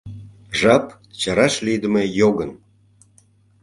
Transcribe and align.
Жап— 0.59 0.85
чараш 1.19 1.53
лийдыме 1.65 2.03
йогын. 2.19 2.51